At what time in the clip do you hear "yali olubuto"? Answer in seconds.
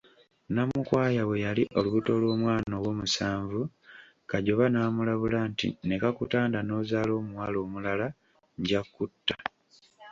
1.45-2.11